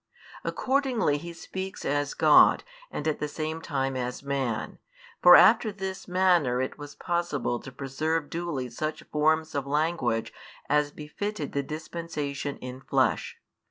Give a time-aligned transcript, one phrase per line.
[0.43, 4.79] Accordingly He speaks as God and at the same time as man:
[5.21, 10.33] for after this manner it was possible to preserve duly such forms of language
[10.67, 13.37] as befitted the dispensation in flesh.